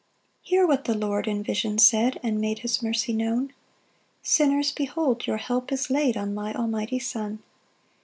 1 0.45 0.49
Hear 0.49 0.65
what 0.65 0.85
the 0.85 0.95
Lord 0.97 1.27
in 1.27 1.43
vision 1.43 1.77
said, 1.77 2.19
And 2.23 2.41
made 2.41 2.57
his 2.65 2.81
mercy 2.81 3.13
known: 3.13 3.53
"Sinners, 4.23 4.71
behold 4.71 5.27
your 5.27 5.37
help 5.37 5.71
is 5.71 5.91
laid 5.91 6.17
"On 6.17 6.33
my 6.33 6.55
almighty 6.55 6.97
Son. 6.97 7.43